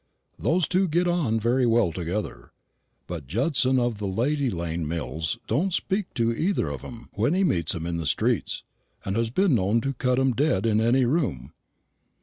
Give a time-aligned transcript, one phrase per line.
[0.39, 2.51] Those two get on very well together.
[3.05, 7.43] But Judson of the Lady lane Mills don't speak to either of 'em when he
[7.43, 8.63] meets 'em in the street,
[9.05, 11.53] and has been known to cut 'em dead in my room.